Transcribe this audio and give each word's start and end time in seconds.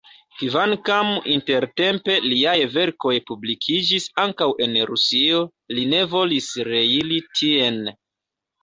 Kvankam 0.37 1.09
intertempe 1.33 2.15
liaj 2.23 2.55
verkoj 2.77 3.13
publikiĝis 3.29 4.09
ankaŭ 4.27 4.51
en 4.67 4.83
Rusio, 4.93 5.45
li 5.77 5.89
ne 5.95 6.05
volis 6.17 6.53
reiri 6.75 7.25
tien. 7.39 7.81